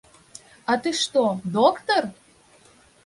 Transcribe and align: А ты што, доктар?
А 0.73 0.77
ты 0.87 0.93
што, 1.01 1.23
доктар? 1.59 2.03